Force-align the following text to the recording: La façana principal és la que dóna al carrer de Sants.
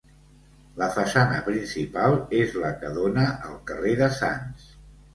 La 0.81 0.87
façana 0.95 1.43
principal 1.51 2.17
és 2.41 2.57
la 2.65 2.75
que 2.83 2.93
dóna 2.99 3.29
al 3.53 3.63
carrer 3.71 3.97
de 4.05 4.13
Sants. 4.21 4.71